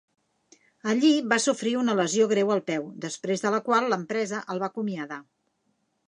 [0.91, 4.71] Allí va sofrir una lesió greu al peu, després de la qual l'empresa el va
[4.73, 5.21] acomiadar.